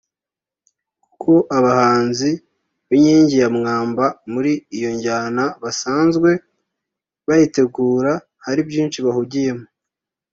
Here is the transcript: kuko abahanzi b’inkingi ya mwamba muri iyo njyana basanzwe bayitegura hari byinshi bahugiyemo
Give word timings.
kuko 1.03 1.31
abahanzi 1.57 2.29
b’inkingi 2.89 3.35
ya 3.43 3.49
mwamba 3.57 4.05
muri 4.31 4.51
iyo 4.77 4.89
njyana 4.95 5.43
basanzwe 5.63 6.29
bayitegura 7.27 8.11
hari 8.45 8.61
byinshi 8.69 8.97
bahugiyemo 9.05 9.65